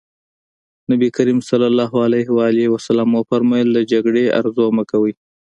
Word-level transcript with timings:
نبي 0.91 1.09
کريم 1.17 1.39
ص 1.47 1.49
وفرمايل 3.17 3.67
له 3.75 3.81
جګړې 3.91 4.23
ارزو 4.39 4.65
مه 4.75 4.83
کوئ. 4.91 5.11